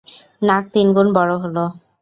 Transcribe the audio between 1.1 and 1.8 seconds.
বড় হলো।